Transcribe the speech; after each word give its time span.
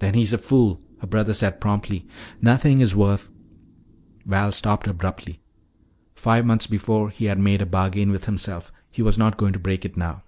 "Then 0.00 0.12
he's 0.12 0.34
a 0.34 0.36
fool!" 0.36 0.82
her 1.00 1.06
brother 1.06 1.32
said 1.32 1.62
promptly. 1.62 2.06
"Nothing 2.42 2.80
is 2.82 2.94
worth" 2.94 3.30
Val 4.26 4.52
stopped 4.52 4.86
abruptly. 4.86 5.40
Five 6.14 6.44
months 6.44 6.66
before 6.66 7.08
he 7.08 7.24
had 7.24 7.38
made 7.38 7.62
a 7.62 7.64
bargain 7.64 8.10
with 8.10 8.26
himself; 8.26 8.70
he 8.90 9.00
was 9.00 9.16
not 9.16 9.38
going 9.38 9.54
to 9.54 9.58
break 9.58 9.86
it 9.86 9.96
now. 9.96 10.22